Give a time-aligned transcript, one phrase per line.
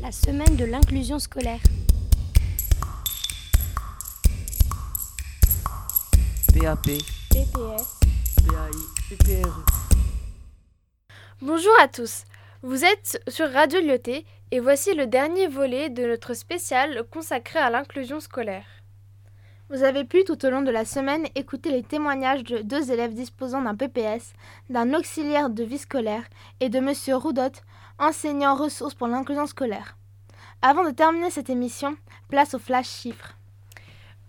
[0.00, 1.60] La semaine de l'inclusion scolaire.
[6.54, 6.88] PAP,
[7.30, 8.00] PPS.
[8.46, 8.70] PAI,
[9.10, 9.64] PPRE.
[11.40, 12.24] Bonjour à tous,
[12.62, 17.70] vous êtes sur Radio Lyoté et voici le dernier volet de notre spécial consacré à
[17.70, 18.77] l'inclusion scolaire.
[19.70, 23.12] Vous avez pu tout au long de la semaine écouter les témoignages de deux élèves
[23.12, 24.32] disposant d'un PPS,
[24.70, 26.24] d'un auxiliaire de vie scolaire
[26.60, 27.52] et de Monsieur Roudot,
[27.98, 29.98] enseignant ressources pour l'inclusion scolaire.
[30.62, 31.98] Avant de terminer cette émission,
[32.30, 33.36] place au flash chiffres.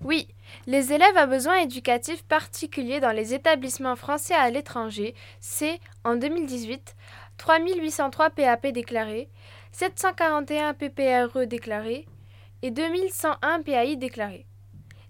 [0.03, 0.27] Oui,
[0.67, 6.97] les élèves à besoins éducatifs particuliers dans les établissements français à l'étranger, c'est, en 2018,
[7.37, 9.29] 3803 PAP déclarés,
[9.71, 12.07] 741 PPRE déclarés
[12.61, 14.45] et 2101 PAI déclarés.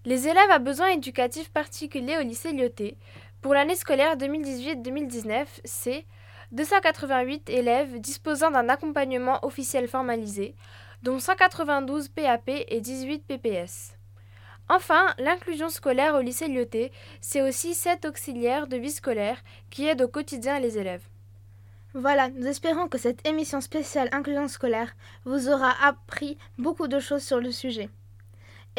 [0.05, 2.98] Les élèves à besoins éducatifs particuliers au lycée Lyoté,
[3.41, 6.05] pour l'année scolaire 2018-2019, c'est
[6.53, 10.55] 288 élèves disposant d'un accompagnement officiel formalisé,
[11.04, 13.98] dont 192 PAP et 18 PPS.
[14.70, 20.04] Enfin, l'inclusion scolaire au lycée Lyoté, c'est aussi 7 auxiliaires de vie scolaire qui aident
[20.04, 21.04] au quotidien les élèves.
[21.93, 27.24] Voilà, nous espérons que cette émission spéciale inclusion scolaire vous aura appris beaucoup de choses
[27.24, 27.90] sur le sujet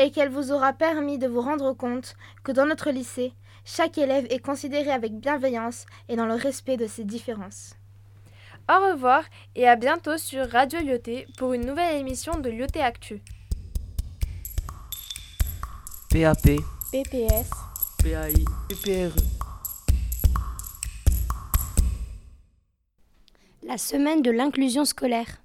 [0.01, 3.35] et qu'elle vous aura permis de vous rendre compte que dans notre lycée,
[3.67, 7.75] chaque élève est considéré avec bienveillance et dans le respect de ses différences.
[8.71, 13.21] Au revoir et à bientôt sur Radio Lyoté pour une nouvelle émission de Lyoté Actu.
[16.09, 16.49] PAP,
[16.93, 17.51] PPS.
[18.03, 18.33] PAI,
[18.71, 19.21] PPRE.
[23.63, 25.43] La semaine de l'inclusion scolaire.